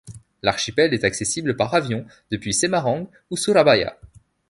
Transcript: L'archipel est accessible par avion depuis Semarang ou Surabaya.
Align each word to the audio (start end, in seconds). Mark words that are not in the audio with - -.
L'archipel 0.41 0.95
est 0.95 1.03
accessible 1.03 1.55
par 1.55 1.71
avion 1.75 2.07
depuis 2.31 2.55
Semarang 2.55 3.07
ou 3.29 3.37
Surabaya. 3.37 3.99